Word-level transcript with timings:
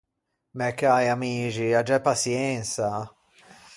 Mæ 0.57 0.67
cäi 0.79 1.05
amixi, 1.13 1.67
aggiæ 1.79 1.97
paçiensa! 2.07 2.87